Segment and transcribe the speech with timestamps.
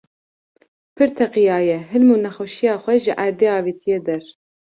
[0.95, 4.23] pir teqiyaye, hilm û nexweşiya xwe ji erdê avitiye der